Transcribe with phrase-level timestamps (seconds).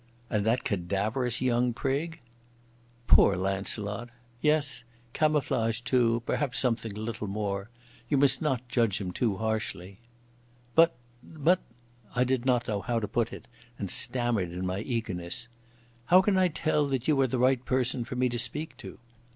[0.31, 2.21] "And that cadaverous young prig?"
[3.05, 4.09] "Poor Launcelot!
[4.41, 7.69] Yes—camouflage too—perhaps something a little more.
[8.09, 9.99] You must not judge him too harshly."
[10.73, 10.95] "But...
[11.23, 11.61] but—"
[12.15, 15.47] I did not know how to put it, and stammered in my eagerness.
[16.05, 18.97] "How can I tell that you are the right person for me to speak to?